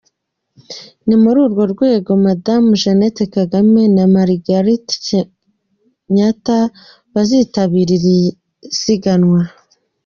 Ni 1.07 1.15
muri 1.21 1.37
urwo 1.45 1.63
rwego 1.73 2.09
Madamu 2.25 2.69
Jeannette 2.81 3.23
Kagame 3.35 3.81
na 3.95 4.03
Margaret 4.15 4.85
Kenyatta 5.05 6.59
bazitabira 7.13 7.91
iri 7.97 8.17
siganwa. 8.81 9.41